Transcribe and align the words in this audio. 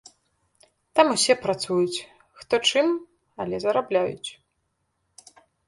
Там 0.99 1.11
усе 1.15 1.35
працуюць, 1.43 1.99
хто 2.41 2.55
чым, 2.71 2.87
але 3.47 3.55
зарабляюць. 3.67 4.29